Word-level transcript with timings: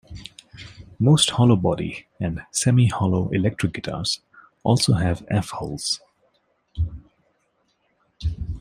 Most 0.97 1.29
hollowbody 1.29 2.05
and 2.19 2.41
semi-hollow 2.49 3.29
electric 3.29 3.73
guitars 3.73 4.19
also 4.63 4.93
have 4.93 5.23
F-holes. 5.29 6.01